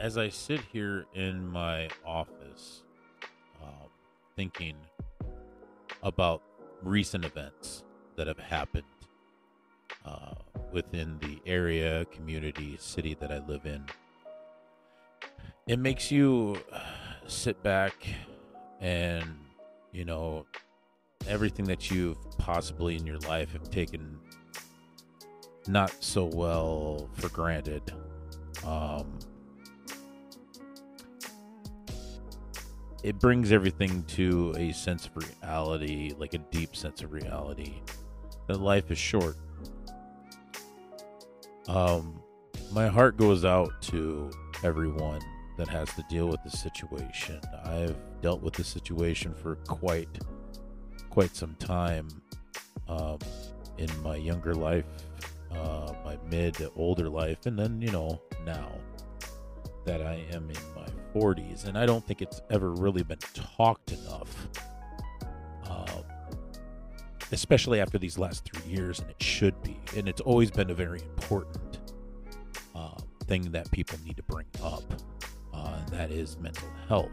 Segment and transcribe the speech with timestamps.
[0.00, 2.82] as I sit here in my office,
[3.62, 3.90] um,
[4.34, 4.74] thinking
[6.02, 6.42] about
[6.82, 7.84] recent events
[8.16, 8.84] that have happened
[10.06, 10.34] uh,
[10.72, 13.84] within the area, community, city that I live in,
[15.66, 16.56] it makes you
[17.26, 17.94] sit back
[18.80, 19.36] and,
[19.92, 20.46] you know,
[21.28, 24.18] everything that you've possibly in your life have taken
[25.68, 27.82] not so well for granted.
[28.64, 29.18] Um,
[33.02, 37.80] it brings everything to a sense of reality, like a deep sense of reality.
[38.46, 39.36] That life is short.
[41.68, 42.20] Um,
[42.72, 44.30] my heart goes out to
[44.64, 45.20] everyone
[45.56, 47.40] that has to deal with the situation.
[47.64, 50.08] I've dealt with the situation for quite,
[51.10, 52.08] quite some time.
[52.88, 53.18] Um,
[53.78, 54.84] in my younger life,
[55.52, 58.72] uh, my mid, older life, and then you know now
[59.84, 63.92] that I am in my 40s, and I don't think it's ever really been talked
[63.92, 64.48] enough,
[65.68, 66.04] um,
[67.32, 69.78] especially after these last three years, and it should be.
[69.96, 71.78] And it's always been a very important
[72.74, 74.84] uh, thing that people need to bring up,
[75.54, 77.10] uh, and that is mental health.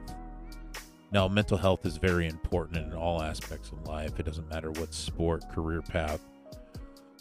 [1.11, 4.19] Now, mental health is very important in all aspects of life.
[4.19, 6.19] It doesn't matter what sport, career path,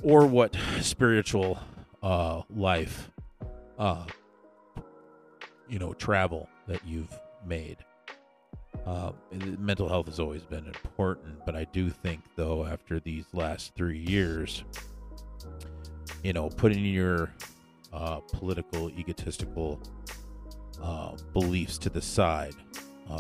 [0.03, 1.59] or what spiritual
[2.03, 3.11] uh, life
[3.79, 4.05] uh,
[5.69, 7.13] you know travel that you've
[7.47, 7.79] made.
[8.87, 9.13] Uh,
[9.59, 13.99] mental health has always been important, but I do think though after these last three
[13.99, 14.65] years,
[16.23, 17.33] you know, putting your
[17.93, 19.81] uh, political, egotistical
[20.83, 22.55] uh, beliefs to the side,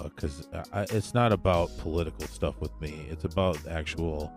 [0.04, 3.06] because uh, it's not about political stuff with me.
[3.10, 4.32] It's about actual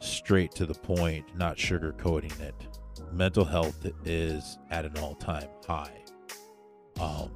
[0.00, 2.54] straight to the point, not sugarcoating it.
[3.12, 6.02] Mental health is at an all-time high
[7.00, 7.30] um,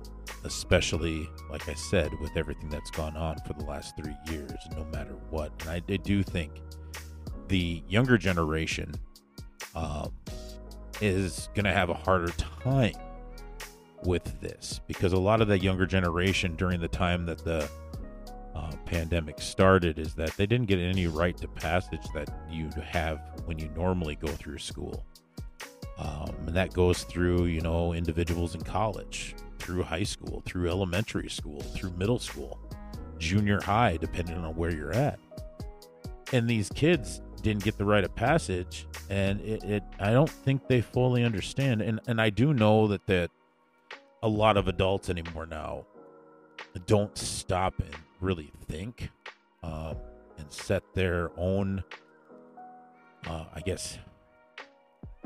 [0.45, 4.85] especially like I said, with everything that's gone on for the last three years, no
[4.93, 5.53] matter what.
[5.61, 6.53] And I, I do think
[7.49, 8.93] the younger generation
[9.75, 10.13] um,
[11.01, 12.33] is going to have a harder
[12.63, 12.95] time
[14.05, 17.69] with this because a lot of the younger generation during the time that the
[18.55, 23.21] uh, pandemic started is that they didn't get any rite to passage that you have
[23.45, 25.05] when you normally go through school.
[25.99, 29.35] Um, and that goes through, you know, individuals in college,
[29.67, 32.57] through high school, through elementary school, through middle school,
[33.19, 35.19] junior high, depending on where you're at.
[36.33, 40.69] And these kids didn't get the rite of passage, and it, it I don't think
[40.69, 41.83] they fully understand.
[41.83, 43.33] And and I do know that that
[44.23, 45.85] a lot of adults anymore now
[46.87, 49.11] don't stop and really think
[49.65, 49.97] um,
[50.39, 51.83] and set their own,
[53.27, 53.99] uh, I guess,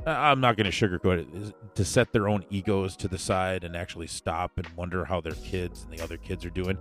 [0.06, 3.76] I'm not going to sugarcoat it, to set their own egos to the side and
[3.76, 6.78] actually stop and wonder how their kids and the other kids are doing.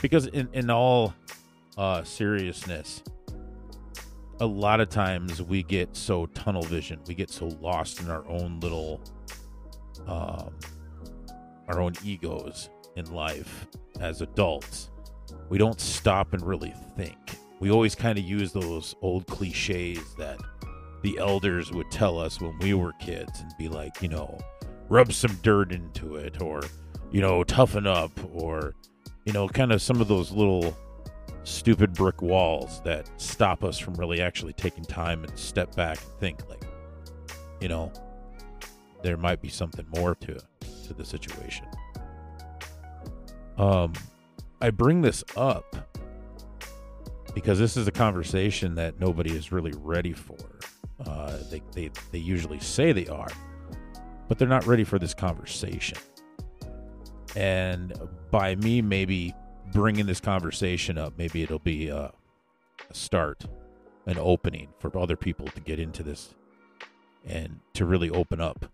[0.00, 1.14] Because, in, in all
[1.76, 3.02] uh, seriousness,
[4.40, 8.26] a lot of times we get so tunnel vision, we get so lost in our
[8.28, 9.00] own little,
[10.06, 10.54] um,
[11.68, 13.66] our own egos in life
[14.00, 14.90] as adults.
[15.48, 17.18] We don't stop and really think.
[17.60, 20.40] We always kind of use those old cliches that
[21.04, 24.38] the elders would tell us when we were kids and be like, you know,
[24.88, 26.62] rub some dirt into it or,
[27.12, 28.74] you know, toughen up or,
[29.26, 30.74] you know, kind of some of those little
[31.42, 36.20] stupid brick walls that stop us from really actually taking time and step back and
[36.20, 36.64] think like,
[37.60, 37.92] you know,
[39.02, 40.38] there might be something more to
[40.86, 41.66] to the situation.
[43.58, 43.92] Um
[44.62, 45.76] I bring this up
[47.34, 50.53] because this is a conversation that nobody is really ready for.
[51.04, 53.30] Uh, they, they, they usually say they are,
[54.28, 55.98] but they're not ready for this conversation.
[57.36, 57.92] And
[58.30, 59.34] by me maybe
[59.72, 62.12] bringing this conversation up, maybe it'll be a,
[62.88, 63.44] a start,
[64.06, 66.34] an opening for other people to get into this
[67.24, 68.66] and to really open up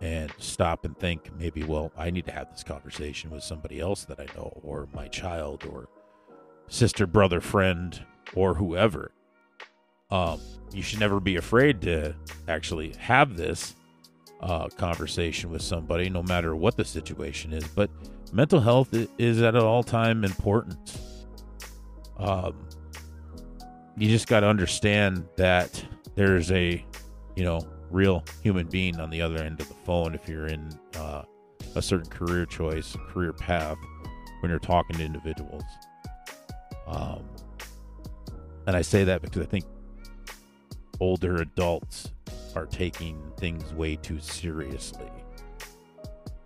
[0.00, 4.04] and stop and think maybe, well, I need to have this conversation with somebody else
[4.04, 5.88] that I know, or my child, or
[6.68, 8.04] sister, brother, friend,
[8.34, 9.12] or whoever.
[10.10, 10.40] Um,
[10.72, 12.14] you should never be afraid to
[12.48, 13.74] actually have this
[14.40, 17.66] uh, conversation with somebody, no matter what the situation is.
[17.68, 17.90] But
[18.32, 20.98] mental health is at an all time importance.
[22.18, 22.54] Um,
[23.96, 25.82] you just got to understand that
[26.14, 26.84] there's a,
[27.34, 27.60] you know,
[27.90, 31.22] real human being on the other end of the phone if you're in uh,
[31.74, 33.78] a certain career choice, career path,
[34.40, 35.62] when you're talking to individuals.
[36.86, 37.24] Um,
[38.66, 39.64] and I say that because I think
[41.00, 42.12] older adults
[42.54, 45.10] are taking things way too seriously.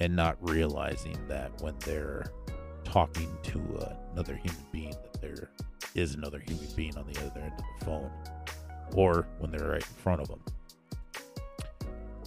[0.01, 2.33] and not realizing that when they're
[2.85, 3.61] talking to
[4.13, 5.51] another human being, that there
[5.95, 8.11] is another human being on the other end of the phone,
[8.95, 10.41] or when they're right in front of them.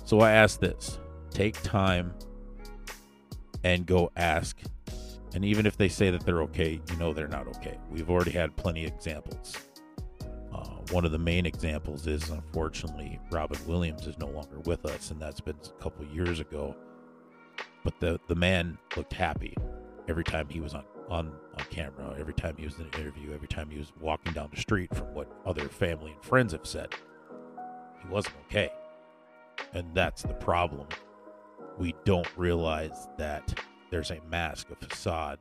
[0.06, 1.00] So I ask this
[1.32, 2.14] take time
[3.64, 4.58] and go ask.
[5.34, 7.80] And even if they say that they're okay, you know they're not okay.
[7.90, 9.58] We've already had plenty of examples.
[10.94, 15.20] One of the main examples is unfortunately Robin Williams is no longer with us, and
[15.20, 16.76] that's been a couple years ago.
[17.84, 19.58] But the the man looked happy
[20.08, 23.34] every time he was on on on camera, every time he was in an interview,
[23.34, 24.94] every time he was walking down the street.
[24.94, 26.94] From what other family and friends have said,
[28.00, 28.70] he wasn't okay,
[29.74, 30.86] and that's the problem.
[31.80, 33.60] We don't realize that
[33.90, 35.40] there's a mask, a facade,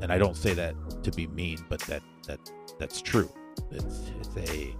[0.00, 2.38] and I don't say that to be mean, but that that
[2.78, 3.28] that's true.
[3.70, 4.74] It's it's a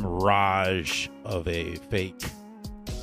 [0.00, 2.22] mirage of a fake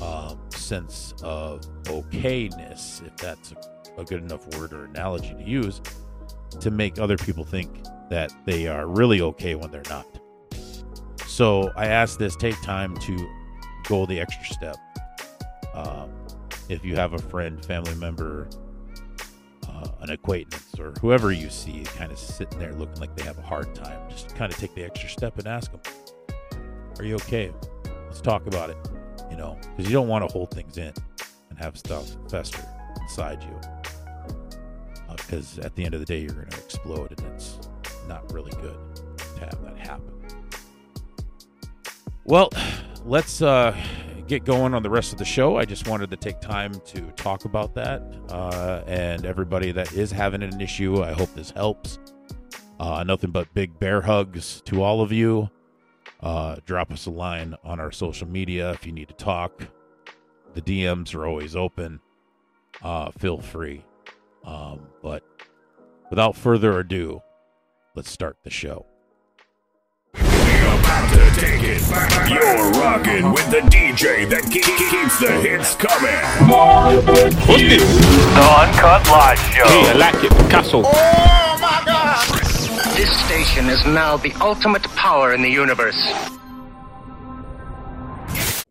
[0.00, 5.80] um, sense of okayness, if that's a, a good enough word or analogy to use,
[6.60, 10.06] to make other people think that they are really okay when they're not.
[11.26, 13.30] So I ask this take time to
[13.88, 14.76] go the extra step.
[15.74, 16.10] Um,
[16.68, 18.48] if you have a friend, family member,
[19.84, 23.38] uh, an acquaintance, or whoever you see kind of sitting there looking like they have
[23.38, 25.80] a hard time, just kind of take the extra step and ask them,
[26.98, 27.52] Are you okay?
[28.08, 28.76] Let's talk about it
[29.30, 30.92] you know, because you don't want to hold things in
[31.50, 32.64] and have stuff fester
[33.02, 33.60] inside you.
[35.16, 37.58] Because uh, at the end of the day, you're going to explode, and it's
[38.06, 38.78] not really good
[39.18, 40.12] to have that happen.
[42.24, 42.50] Well,
[43.04, 43.76] let's uh,
[44.26, 45.56] get going on the rest of the show.
[45.56, 48.02] I just wanted to take time to talk about that.
[48.28, 51.98] Uh, and everybody that is having an issue, I hope this helps.
[52.80, 55.50] Uh, nothing but big bear hugs to all of you.
[56.20, 59.62] Uh, drop us a line on our social media if you need to talk.
[60.54, 62.00] The DMs are always open.
[62.82, 63.84] Uh, feel free.
[64.44, 65.22] Um, but
[66.10, 67.22] without further ado,
[67.94, 68.86] let's start the show.
[72.28, 76.14] You're rocking with the DJ that keeps the hits coming.
[76.48, 77.82] What's this?
[78.34, 79.64] The Uncut Live Show.
[79.66, 80.82] Hey, I like it, Picasso.
[80.84, 82.96] Oh my God!
[82.96, 86.00] This station is now the ultimate power in the universe.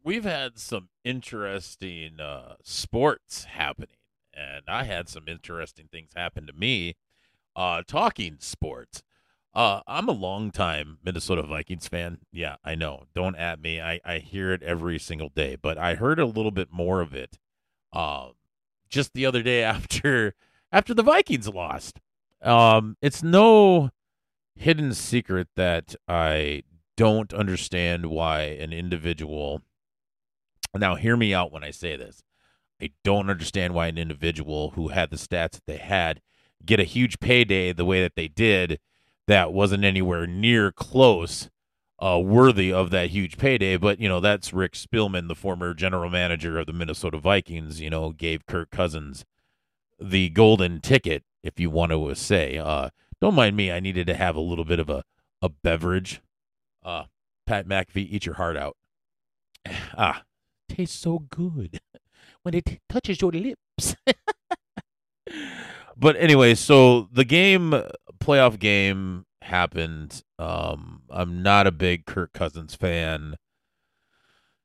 [0.04, 3.98] We've had some interesting uh, sports happening,
[4.34, 6.96] and I had some interesting things happen to me
[7.56, 9.04] uh, talking sports.
[9.54, 12.20] Uh, I'm a longtime Minnesota Vikings fan.
[12.32, 13.04] Yeah, I know.
[13.14, 13.80] Don't at me.
[13.80, 17.14] I, I hear it every single day, but I heard a little bit more of
[17.14, 17.38] it
[17.92, 18.32] um,
[18.90, 20.34] just the other day after
[20.72, 22.00] after the Vikings lost.
[22.42, 23.92] Um, it's no
[24.56, 26.64] hidden secret that I
[26.98, 29.62] don't understand why an individual.
[30.76, 32.24] Now, hear me out when I say this.
[32.82, 36.22] I don't understand why an individual who had the stats that they had
[36.66, 38.80] get a huge payday the way that they did
[39.28, 41.50] that wasn't anywhere near close
[42.00, 43.78] uh, worthy of that huge payday.
[43.78, 47.90] But, you know, that's Rick Spielman, the former general manager of the Minnesota Vikings, you
[47.90, 49.26] know, gave Kirk Cousins
[50.00, 52.58] the golden ticket, if you want to say.
[52.58, 52.90] Uh,
[53.22, 53.72] don't mind me.
[53.72, 55.04] I needed to have a little bit of a,
[55.42, 56.22] a beverage.
[56.84, 57.04] Uh,
[57.46, 58.76] Pat McAfee, eat your heart out.
[59.96, 60.24] Ah,
[60.68, 61.80] tastes so good
[62.44, 63.96] when it touches your lips.
[65.96, 67.82] but anyway, so the game,
[68.24, 70.24] playoff game happened.
[70.40, 73.36] Um, I'm not a big Kirk Cousins fan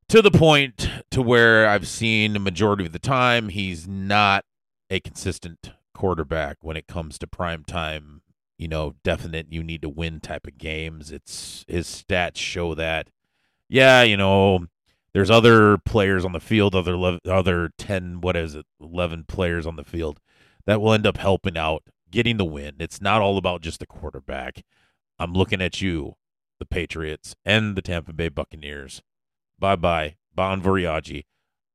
[0.08, 4.44] to the point to where I've seen the majority of the time he's not
[4.90, 8.22] a consistent quarterback when it comes to prime time
[8.58, 11.10] you know, definite you need to win type of games.
[11.12, 13.08] It's his stats show that.
[13.68, 14.66] Yeah, you know,
[15.14, 19.76] there's other players on the field, other other 10 what is it, 11 players on
[19.76, 20.20] the field
[20.66, 22.76] that will end up helping out getting the win.
[22.78, 24.64] It's not all about just the quarterback.
[25.18, 26.14] I'm looking at you,
[26.58, 29.02] the Patriots and the Tampa Bay Buccaneers.
[29.58, 31.24] Bye-bye, Bon Voyage.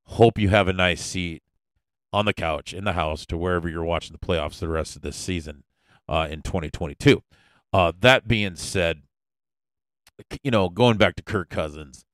[0.06, 1.44] Hope you have a nice seat
[2.12, 5.02] on the couch in the house to wherever you're watching the playoffs the rest of
[5.02, 5.64] this season
[6.08, 7.24] uh, in 2022.
[7.72, 9.02] Uh, that being said,
[10.44, 12.06] you know, going back to Kirk Cousins,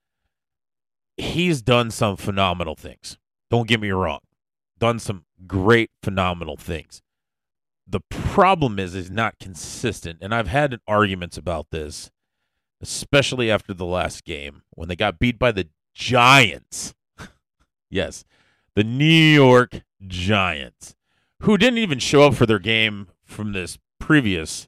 [1.17, 3.17] he's done some phenomenal things.
[3.51, 4.21] Don't get me wrong,
[4.77, 7.01] done some great, phenomenal things.
[7.91, 12.12] The problem is, is not consistent, and I've had arguments about this,
[12.81, 16.93] especially after the last game when they got beat by the Giants.
[17.89, 18.25] yes,
[18.75, 20.96] the New York Giants,
[21.41, 24.67] who didn't even show up for their game from this previous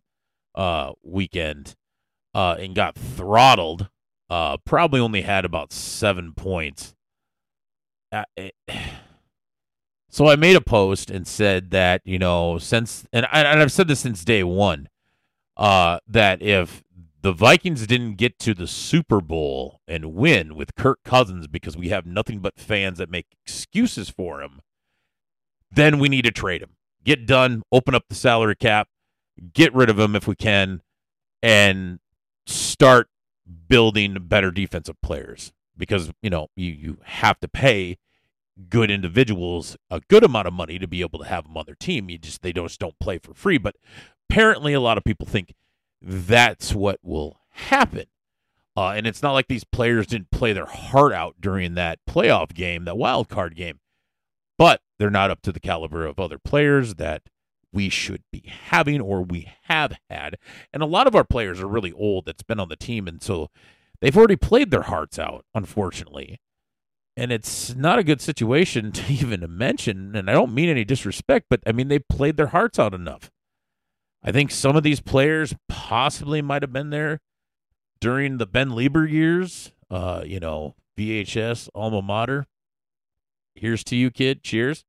[0.55, 1.75] uh, weekend
[2.33, 3.89] uh, and got throttled.
[4.29, 6.95] Uh, probably only had about seven points.
[8.11, 8.55] Uh, it,
[10.11, 13.71] So I made a post and said that, you know, since, and, I, and I've
[13.71, 14.89] said this since day one,
[15.55, 16.83] uh, that if
[17.21, 21.89] the Vikings didn't get to the Super Bowl and win with Kirk Cousins because we
[21.89, 24.59] have nothing but fans that make excuses for him,
[25.71, 26.75] then we need to trade him.
[27.05, 28.89] Get done, open up the salary cap,
[29.53, 30.81] get rid of him if we can,
[31.41, 31.99] and
[32.45, 33.07] start
[33.69, 37.97] building better defensive players because you know you, you have to pay
[38.69, 41.75] good individuals a good amount of money to be able to have them on their
[41.75, 43.75] team you just they don't just don't play for free but
[44.29, 45.53] apparently a lot of people think
[46.01, 48.05] that's what will happen
[48.77, 52.53] uh, and it's not like these players didn't play their heart out during that playoff
[52.53, 53.79] game that wild card game
[54.57, 57.23] but they're not up to the caliber of other players that
[57.73, 60.37] we should be having or we have had.
[60.73, 63.07] And a lot of our players are really old that's been on the team.
[63.07, 63.49] And so
[64.01, 66.39] they've already played their hearts out, unfortunately.
[67.17, 70.15] And it's not a good situation to even mention.
[70.15, 73.31] And I don't mean any disrespect, but I mean, they played their hearts out enough.
[74.23, 77.19] I think some of these players possibly might have been there
[77.99, 82.45] during the Ben Leber years, uh, you know, VHS, alma mater.
[83.55, 84.43] Here's to you, kid.
[84.43, 84.85] Cheers.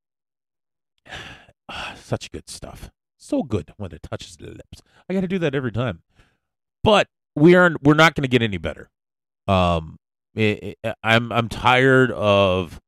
[1.97, 2.91] such good stuff.
[3.17, 4.83] So good when it touches the lips.
[5.09, 6.03] I got to do that every time.
[6.83, 8.91] But we are we're not going to get any better.
[9.49, 9.99] Um,
[10.35, 12.81] it, it, I'm I'm tired of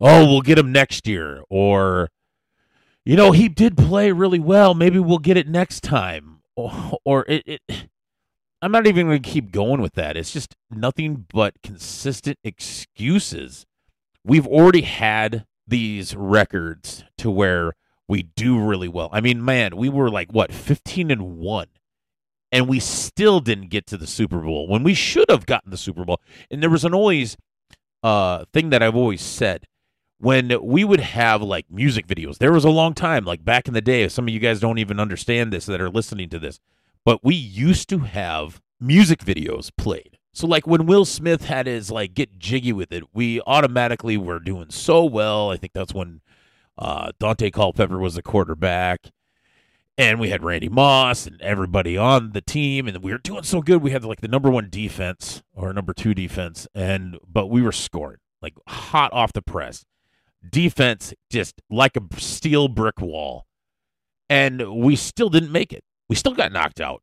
[0.00, 2.08] oh we'll get him next year or
[3.04, 7.24] you know he did play really well maybe we'll get it next time or, or
[7.28, 7.88] it, it
[8.62, 10.16] I'm not even going to keep going with that.
[10.16, 13.66] It's just nothing but consistent excuses.
[14.24, 17.74] We've already had these records to where
[18.08, 19.10] we do really well.
[19.12, 21.66] I mean, man, we were like what, 15 and 1
[22.56, 25.76] and we still didn't get to the Super Bowl when we should have gotten the
[25.76, 26.22] Super Bowl.
[26.50, 27.36] And there was an always
[28.02, 29.66] uh thing that I've always said
[30.18, 32.38] when we would have like music videos.
[32.38, 34.78] There was a long time like back in the day, some of you guys don't
[34.78, 36.58] even understand this that are listening to this.
[37.04, 40.16] But we used to have music videos played.
[40.32, 44.40] So like when Will Smith had his like get jiggy with it, we automatically were
[44.40, 45.50] doing so well.
[45.50, 46.22] I think that's when
[46.78, 49.10] uh, Daunte Culpepper was the quarterback.
[49.98, 53.62] And we had Randy Moss and everybody on the team, and we were doing so
[53.62, 53.82] good.
[53.82, 57.72] We had like the number one defense or number two defense, and but we were
[57.72, 59.84] scoring like hot off the press.
[60.48, 63.46] Defense just like a steel brick wall,
[64.28, 65.82] and we still didn't make it.
[66.10, 67.02] We still got knocked out,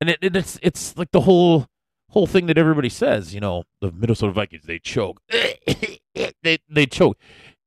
[0.00, 1.66] and it, it, it's it's like the whole
[2.10, 3.34] whole thing that everybody says.
[3.34, 7.18] You know, the Minnesota Vikings they choke, they they choke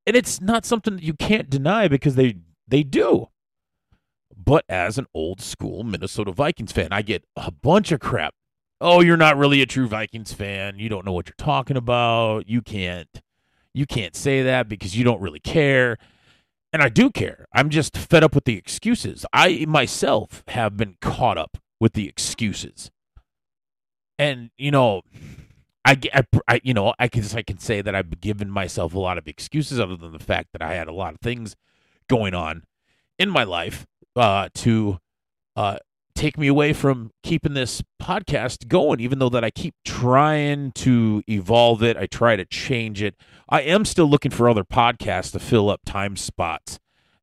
[0.06, 3.28] and it's not something that you can't deny because they they do.
[4.36, 8.34] But as an old school Minnesota Vikings fan, I get a bunch of crap.
[8.80, 10.78] Oh, you're not really a true Vikings fan.
[10.78, 12.48] You don't know what you're talking about.
[12.48, 13.08] You can't
[13.72, 15.98] you can't say that because you don't really care.
[16.72, 17.46] And I do care.
[17.52, 19.24] I'm just fed up with the excuses.
[19.32, 22.90] I myself have been caught up with the excuses.
[24.18, 25.02] And you know,
[25.84, 28.98] I, I, I, you know, I guess I can say that I've given myself a
[28.98, 31.56] lot of excuses, other than the fact that I had a lot of things
[32.08, 32.64] going on
[33.18, 33.86] in my life
[34.16, 34.98] uh, to
[35.56, 35.78] uh,
[36.14, 39.00] take me away from keeping this podcast going.
[39.00, 43.16] Even though that I keep trying to evolve it, I try to change it.
[43.48, 46.78] I am still looking for other podcasts to fill up time spots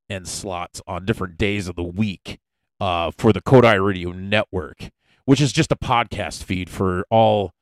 [0.09, 2.39] and slots on different days of the week
[2.79, 4.89] uh, for the Kodai Radio Network,
[5.25, 7.53] which is just a podcast feed for all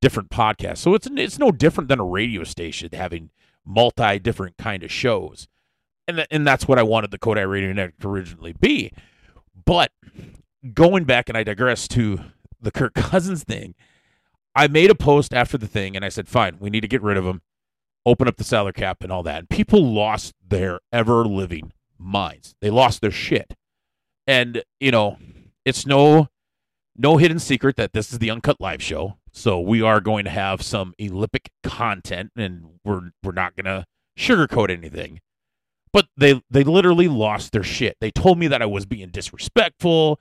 [0.00, 0.78] different podcasts.
[0.78, 3.30] So it's it's no different than a radio station having
[3.64, 5.48] multi different kind of shows.
[6.08, 8.92] And th- and that's what I wanted the Kodai Radio Network to originally be.
[9.64, 9.92] But
[10.74, 12.20] going back and I digress to
[12.60, 13.74] the Kirk Cousins thing,
[14.54, 17.02] I made a post after the thing and I said, "Fine, we need to get
[17.02, 17.42] rid of him,
[18.04, 22.54] open up the salary cap and all that." And people lost their ever living minds.
[22.60, 23.54] They lost their shit.
[24.26, 25.18] And, you know,
[25.64, 26.28] it's no
[26.98, 29.18] no hidden secret that this is the Uncut Live show.
[29.32, 33.84] So we are going to have some Olympic content, and we're we're not to
[34.18, 35.20] sugarcoat anything.
[35.96, 37.96] But they they literally lost their shit.
[38.02, 40.20] They told me that I was being disrespectful.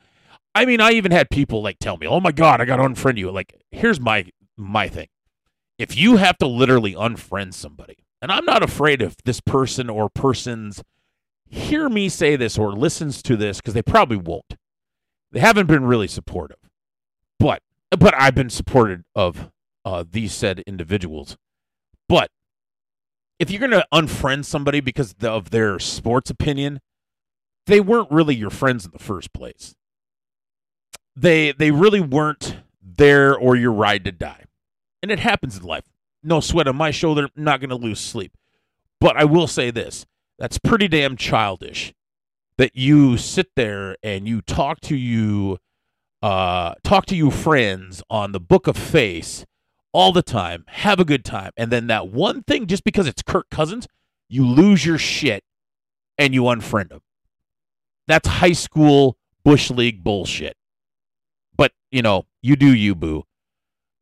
[0.55, 2.83] I mean, I even had people like tell me, "Oh my god, I got to
[2.83, 5.09] unfriend you." Like, here's my my thing:
[5.77, 10.07] if you have to literally unfriend somebody, and I'm not afraid if this person or
[10.07, 10.81] persons
[11.45, 14.55] hear me say this or listens to this because they probably won't.
[15.33, 16.69] They haven't been really supportive,
[17.37, 19.51] but but I've been supported of
[19.83, 21.35] uh, these said individuals.
[22.07, 22.29] But
[23.39, 26.79] if you're going to unfriend somebody because of their sports opinion,
[27.67, 29.75] they weren't really your friends in the first place.
[31.15, 34.43] They they really weren't there or your ride to die.
[35.01, 35.85] And it happens in life.
[36.23, 38.33] No sweat on my shoulder, not going to lose sleep.
[38.99, 40.05] But I will say this.
[40.39, 41.93] That's pretty damn childish.
[42.57, 45.57] That you sit there and you talk to you,
[46.21, 49.45] uh, talk to you friends on the Book of Face
[49.95, 53.21] all the time, have a good time, and then that one thing, just because it's
[53.21, 53.87] Kirk Cousins,
[54.27, 55.45] you lose your shit
[56.17, 56.99] and you unfriend him.
[58.05, 60.57] That's high school bush league bullshit.
[61.55, 63.23] But you know, you do you, boo.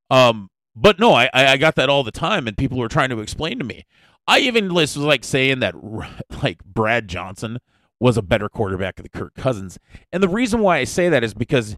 [0.09, 3.19] Um, but no, I I got that all the time, and people were trying to
[3.19, 3.85] explain to me.
[4.27, 5.75] I even was like saying that
[6.43, 7.59] like Brad Johnson
[8.00, 9.77] was a better quarterback than Kirk Cousins,
[10.12, 11.77] and the reason why I say that is because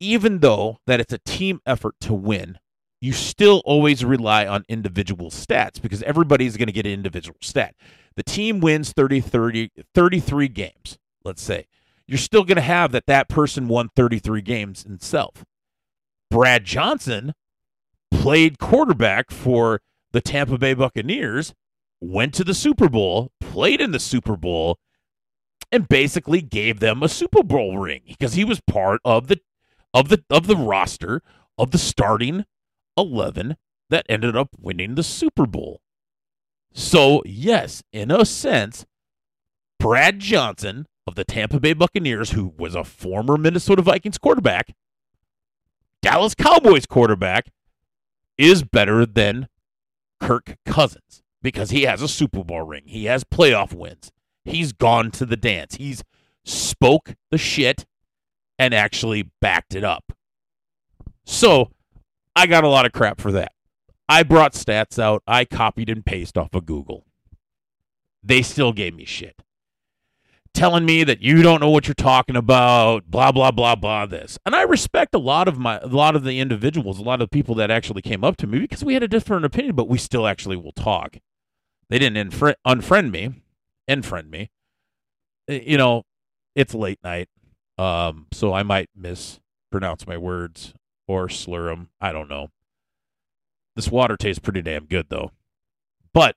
[0.00, 2.58] even though that it's a team effort to win,
[3.00, 7.74] you still always rely on individual stats because everybody's going to get an individual stat.
[8.16, 11.66] The team wins 30, 30, 33 games, let's say.
[12.06, 15.44] You're still going to have that that person won 33 games himself.
[16.30, 17.32] Brad Johnson
[18.10, 19.80] played quarterback for
[20.12, 21.54] the Tampa Bay Buccaneers,
[22.00, 24.78] went to the Super Bowl, played in the Super Bowl,
[25.72, 29.40] and basically gave them a Super Bowl ring because he was part of the
[29.94, 31.22] of the of the roster
[31.56, 32.44] of the starting
[32.96, 33.56] 11
[33.90, 35.80] that ended up winning the Super Bowl.
[36.72, 38.86] So, yes, in a sense,
[39.78, 44.74] Brad Johnson of the Tampa Bay Buccaneers, who was a former Minnesota Vikings quarterback,
[46.02, 47.50] Dallas Cowboys quarterback,
[48.38, 49.48] is better than
[50.20, 52.84] Kirk Cousins because he has a Super Bowl ring.
[52.86, 54.12] He has playoff wins.
[54.44, 55.74] He's gone to the dance.
[55.74, 56.02] He's
[56.44, 57.86] spoke the shit
[58.58, 60.12] and actually backed it up.
[61.24, 61.70] So
[62.40, 63.52] I got a lot of crap for that.
[64.08, 65.22] I brought stats out.
[65.26, 67.04] I copied and pasted off of Google.
[68.22, 69.42] They still gave me shit.
[70.54, 74.38] Telling me that you don't know what you're talking about, blah blah blah blah this.
[74.46, 77.28] And I respect a lot of my a lot of the individuals, a lot of
[77.28, 79.86] the people that actually came up to me because we had a different opinion, but
[79.86, 81.18] we still actually will talk.
[81.90, 83.42] They didn't infri- unfriend me,
[83.86, 84.50] unfriend me.
[85.46, 86.04] You know,
[86.56, 87.28] it's late night.
[87.76, 90.72] Um, so I might mispronounce my words
[91.10, 91.88] or slur them.
[92.00, 92.50] I don't know.
[93.74, 95.32] This water tastes pretty damn good though.
[96.14, 96.36] But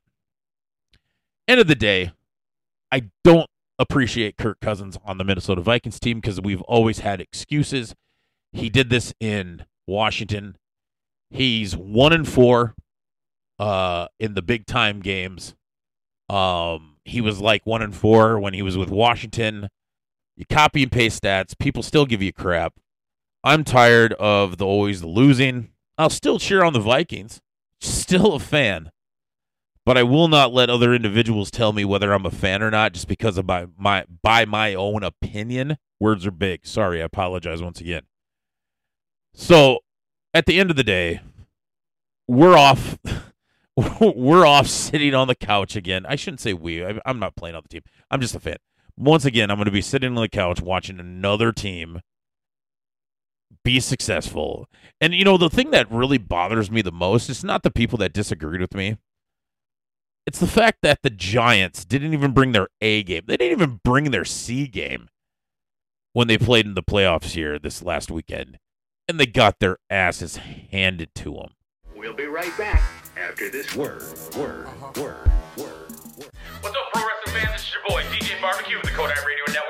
[1.47, 2.11] end of the day,
[2.91, 7.93] I don't appreciate Kirk Cousins on the Minnesota Vikings team because we've always had excuses.
[8.51, 10.57] He did this in Washington.
[11.29, 12.73] He's one and four
[13.59, 15.53] uh in the big time games.
[16.29, 19.69] Um he was like one and four when he was with Washington.
[20.35, 22.73] You copy and paste stats, people still give you crap.
[23.43, 25.69] I'm tired of the always losing.
[25.97, 27.41] I'll still cheer on the Vikings.
[27.81, 28.91] Still a fan.
[29.85, 32.93] But I will not let other individuals tell me whether I'm a fan or not
[32.93, 35.77] just because of my, my by my own opinion.
[35.99, 36.65] Words are big.
[36.65, 38.03] Sorry, I apologize once again.
[39.33, 39.79] So,
[40.33, 41.19] at the end of the day,
[42.27, 42.97] we're off
[43.99, 46.05] we're off sitting on the couch again.
[46.07, 46.85] I shouldn't say we.
[46.85, 47.83] I, I'm not playing on the team.
[48.09, 48.57] I'm just a fan.
[48.95, 51.99] Once again, I'm going to be sitting on the couch watching another team
[53.63, 54.67] be successful.
[55.01, 57.97] And you know, the thing that really bothers me the most is not the people
[57.99, 58.97] that disagreed with me.
[60.25, 63.23] It's the fact that the Giants didn't even bring their A game.
[63.27, 65.09] They didn't even bring their C game
[66.13, 68.57] when they played in the playoffs here this last weekend.
[69.09, 71.49] And they got their asses handed to them.
[71.93, 72.81] We'll be right back
[73.17, 74.01] after this word,
[74.37, 75.91] word, word, word.
[76.61, 77.51] What's up, pro wrestling fans?
[77.51, 79.62] This is your boy DJ Barbecue with the Kodai Radio Network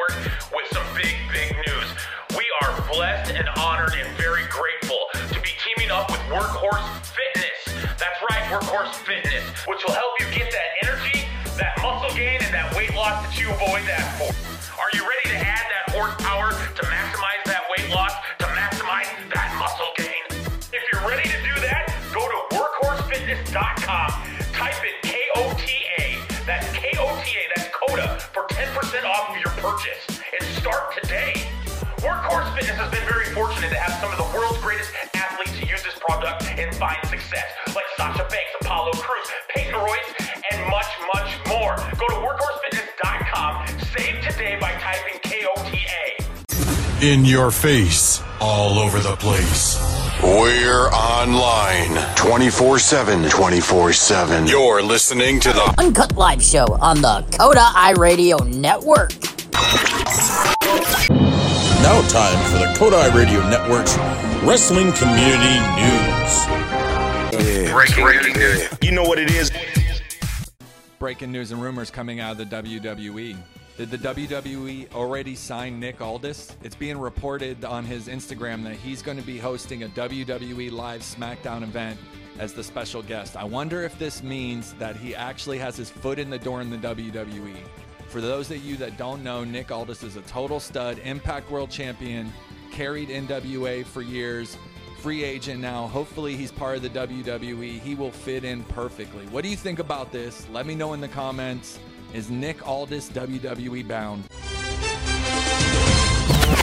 [2.94, 5.00] blessed and honored and very grateful
[5.34, 7.82] to be teaming up with Workhorse Fitness.
[7.98, 11.26] That's right, Workhorse Fitness, which will help you get that energy,
[11.58, 14.30] that muscle gain, and that weight loss that you always asked for.
[14.80, 15.33] Are you ready
[36.84, 40.14] find success, like Sasha Banks, Apollo Crews, Peyton Royce,
[40.52, 41.76] and much, much more.
[41.98, 47.02] Go to workhorsefitness.com, save today by typing KOTA.
[47.02, 49.80] In your face, all over the place.
[50.22, 53.30] We're online 24 7.
[53.30, 54.48] 24 7.
[54.48, 59.14] You're listening to the Uncut Live Show on the Coda I Radio Network.
[61.82, 63.98] Now, time for the Kodai Radio Network's
[64.44, 66.03] Wrestling Community News.
[67.34, 68.70] Breaking, breaking news.
[68.82, 69.52] You know what it is?
[71.00, 73.36] Breaking news and rumors coming out of the WWE.
[73.76, 76.56] Did the WWE already sign Nick Aldis?
[76.62, 81.02] It's being reported on his Instagram that he's going to be hosting a WWE Live
[81.02, 82.00] SmackDown event
[82.38, 83.36] as the special guest.
[83.36, 86.70] I wonder if this means that he actually has his foot in the door in
[86.70, 87.58] the WWE.
[88.10, 91.72] For those of you that don't know, Nick Aldis is a total stud, Impact World
[91.72, 92.32] Champion,
[92.72, 94.56] carried NWA for years,
[95.04, 95.86] free agent now.
[95.88, 97.82] Hopefully, he's part of the WWE.
[97.82, 99.26] He will fit in perfectly.
[99.26, 100.48] What do you think about this?
[100.50, 101.78] Let me know in the comments.
[102.14, 104.24] Is Nick Aldis WWE bound?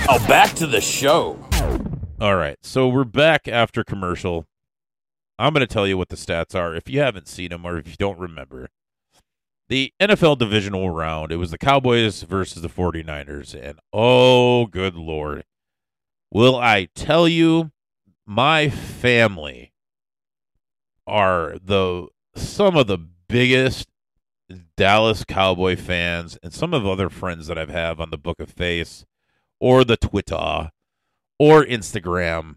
[0.08, 1.38] Oh, back to the show.
[2.18, 4.46] All right, so we're back after commercial.
[5.38, 7.76] I'm going to tell you what the stats are if you haven't seen them or
[7.76, 8.70] if you don't remember.
[9.68, 13.54] The NFL divisional round, it was the Cowboys versus the 49ers.
[13.54, 15.44] And oh, good Lord.
[16.32, 17.70] Will I tell you,
[18.26, 19.72] my family
[21.06, 23.88] are the some of the biggest
[24.76, 28.40] Dallas Cowboy fans and some of the other friends that I've have on the Book
[28.40, 29.04] of Face
[29.60, 30.70] or the Twitter
[31.38, 32.56] or Instagram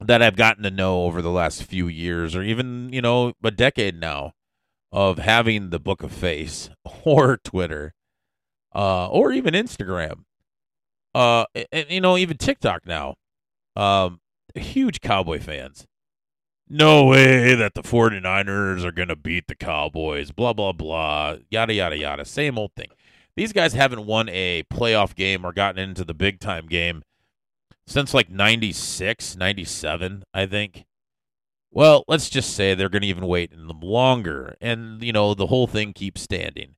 [0.00, 3.50] that I've gotten to know over the last few years or even, you know, a
[3.50, 4.32] decade now
[4.92, 6.70] of having the Book of Face
[7.04, 7.94] or Twitter
[8.74, 10.24] uh, or even Instagram.
[11.14, 13.16] Uh, and, you know, even TikTok now.
[13.76, 14.19] Um,
[14.58, 15.86] huge Cowboy fans.
[16.68, 21.74] No way that the 49ers are going to beat the Cowboys, blah, blah, blah, yada,
[21.74, 22.24] yada, yada.
[22.24, 22.88] Same old thing.
[23.36, 27.02] These guys haven't won a playoff game or gotten into the big time game
[27.86, 30.84] since like 96, 97, I think.
[31.72, 34.56] Well, let's just say they're going to even wait longer.
[34.60, 36.76] And, you know, the whole thing keeps standing.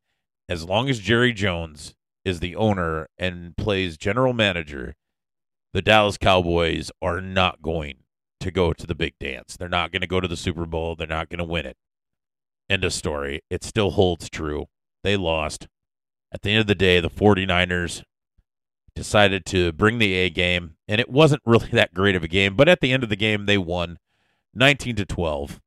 [0.49, 4.95] As long as Jerry Jones is the owner and plays general manager,
[5.73, 7.97] the Dallas Cowboys are not going
[8.41, 9.57] to go to the big dance.
[9.57, 10.97] They're not going to go to the Super Bowl.
[10.97, 11.77] They're not going to win it.
[12.69, 13.43] End of story.
[13.51, 14.67] It still holds true.
[15.03, 15.69] They lost.
[16.33, 18.03] At the end of the day, the 49ers
[18.95, 22.57] decided to bring the A game, and it wasn't really that great of a game,
[22.57, 23.99] but at the end of the game, they won
[24.55, 25.61] 19 to 12.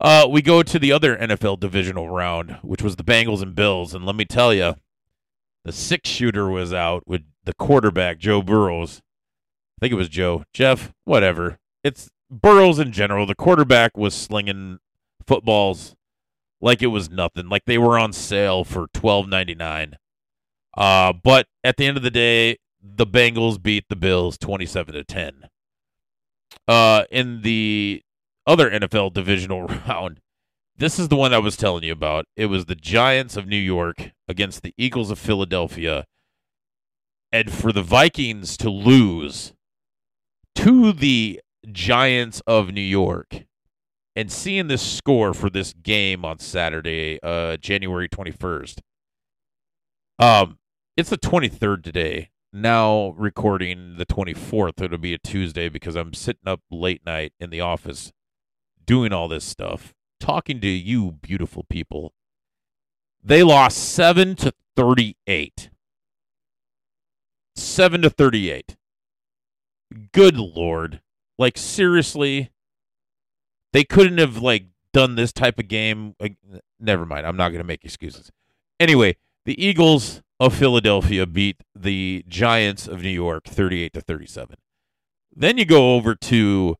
[0.00, 3.94] Uh, we go to the other NFL divisional round, which was the Bengals and Bills,
[3.94, 4.76] and let me tell you,
[5.64, 9.02] the six shooter was out with the quarterback Joe Burrows.
[9.78, 11.58] I think it was Joe, Jeff, whatever.
[11.84, 13.26] It's Burrows in general.
[13.26, 14.80] The quarterback was slinging
[15.24, 15.94] footballs
[16.60, 19.96] like it was nothing, like they were on sale for twelve ninety nine.
[20.76, 25.04] Uh, but at the end of the day, the Bengals beat the Bills 27 to
[25.04, 25.48] 10.
[26.66, 28.02] Uh, in the
[28.46, 30.20] other NFL divisional round,
[30.76, 32.26] this is the one I was telling you about.
[32.36, 36.04] It was the Giants of New York against the Eagles of Philadelphia.
[37.32, 39.52] And for the Vikings to lose
[40.58, 41.40] to the
[41.70, 43.44] Giants of New York
[44.16, 48.80] and seeing this score for this game on Saturday, uh, January 21st.
[50.18, 50.58] Um,
[50.96, 52.30] it's the 23rd today.
[52.52, 54.82] Now recording the 24th.
[54.82, 58.10] It'll be a Tuesday because I'm sitting up late night in the office
[58.84, 62.14] doing all this stuff, talking to you beautiful people.
[63.22, 65.70] They lost 7 to 38.
[67.54, 68.77] 7 to 38.
[70.12, 71.00] Good lord.
[71.38, 72.50] Like seriously,
[73.72, 76.14] they couldn't have like done this type of game.
[76.18, 76.36] Like,
[76.80, 77.26] never mind.
[77.26, 78.30] I'm not going to make excuses.
[78.80, 84.56] Anyway, the Eagles of Philadelphia beat the Giants of New York 38 to 37.
[85.34, 86.76] Then you go over to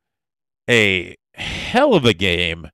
[0.69, 2.71] a hell of a game,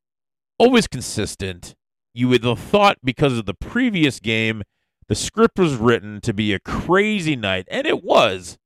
[0.58, 1.74] always consistent.
[2.12, 4.62] You would have thought because of the previous game,
[5.08, 8.56] the script was written to be a crazy night, and it was.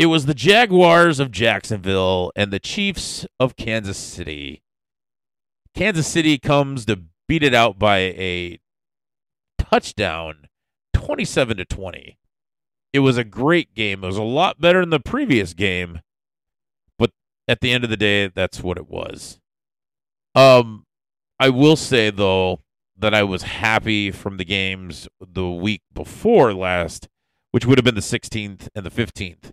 [0.00, 4.62] It was the Jaguars of Jacksonville and the Chiefs of Kansas City.
[5.74, 8.60] Kansas City comes to beat it out by a
[9.58, 10.48] touchdown
[10.94, 12.18] 27 to 20.
[12.94, 14.02] It was a great game.
[14.02, 16.00] It was a lot better than the previous game,
[16.98, 17.10] but
[17.46, 19.38] at the end of the day, that's what it was.
[20.34, 20.86] Um,
[21.38, 22.60] I will say though
[22.96, 27.06] that I was happy from the games the week before last,
[27.50, 29.52] which would have been the 16th and the 15th,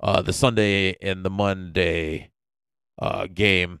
[0.00, 2.30] uh, the Sunday and the Monday
[2.98, 3.80] uh, game.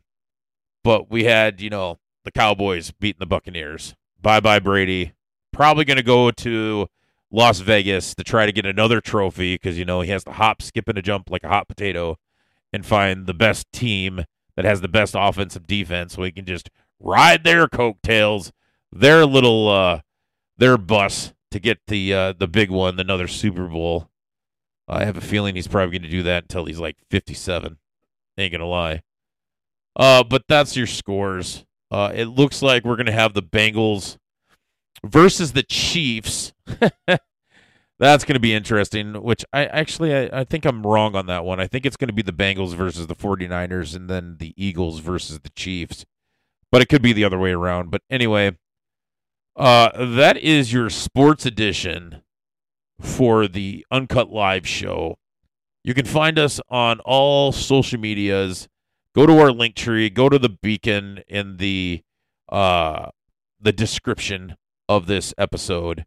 [0.84, 3.94] But we had, you know, the Cowboys beating the Buccaneers.
[4.20, 5.12] Bye bye Brady.
[5.52, 6.88] Probably going to go to
[7.30, 10.62] Las Vegas to try to get another trophy because you know he has to hop,
[10.62, 12.16] skip, and a jump like a hot potato,
[12.72, 14.24] and find the best team
[14.56, 18.52] that has the best offensive defense, so he can just ride their coattails,
[18.90, 20.00] their little uh,
[20.56, 24.10] their bus to get the uh, the big one, another Super Bowl.
[24.88, 27.78] I have a feeling he's probably going to do that until he's like 57.
[28.36, 29.02] Ain't gonna lie.
[29.96, 31.64] Uh, but that's your scores.
[31.90, 34.16] Uh, it looks like we're gonna have the Bengals
[35.04, 36.52] versus the Chiefs.
[38.00, 41.44] That's going to be interesting, which I actually I, I think I'm wrong on that
[41.44, 41.58] one.
[41.58, 45.00] I think it's going to be the Bengals versus the 49ers and then the Eagles
[45.00, 46.06] versus the Chiefs.
[46.70, 47.90] But it could be the other way around.
[47.90, 48.56] But anyway,
[49.56, 52.22] uh that is your sports edition
[53.00, 55.18] for the Uncut Live show.
[55.84, 58.68] You can find us on all social medias.
[59.14, 62.02] Go to our link tree, go to the beacon in the
[62.50, 63.10] uh
[63.60, 64.56] the description
[64.88, 66.04] of this episode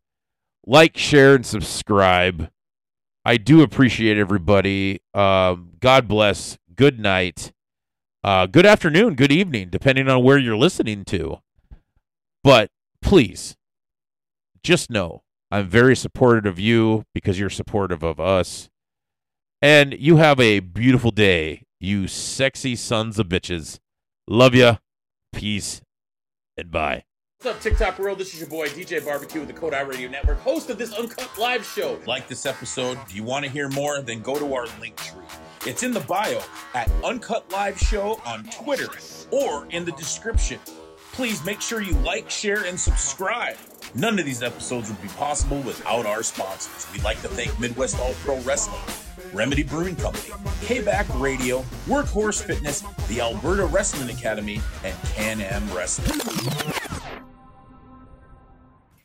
[0.65, 2.49] like, share, and subscribe.
[3.25, 5.01] I do appreciate everybody.
[5.13, 6.57] Um, God bless.
[6.75, 7.51] Good night.
[8.23, 11.39] Uh, good afternoon, good evening, depending on where you're listening to.
[12.43, 12.69] But
[13.01, 13.55] please,
[14.63, 18.69] just know I'm very supportive of you because you're supportive of us.
[19.61, 23.79] And you have a beautiful day, you sexy sons of bitches.
[24.27, 24.77] Love ya.
[25.33, 25.81] Peace
[26.55, 27.03] and bye.
[27.39, 28.17] What's up, TikTok world?
[28.17, 30.93] This is your boy DJ Barbecue with the Code I Radio Network, host of this
[30.93, 31.99] Uncut Live show.
[32.07, 32.97] Like this episode?
[33.09, 33.99] Do you want to hear more?
[34.01, 35.25] Then go to our link tree.
[35.65, 36.41] It's in the bio
[36.73, 38.87] at Uncut Live Show on Twitter
[39.31, 40.59] or in the description.
[41.13, 43.57] Please make sure you like, share, and subscribe.
[43.93, 46.91] None of these episodes would be possible without our sponsors.
[46.93, 48.79] We'd like to thank Midwest All Pro Wrestling,
[49.33, 56.17] Remedy Brewing Company, K-Back Radio, Workhorse Fitness, the Alberta Wrestling Academy, and Can Am Wrestling.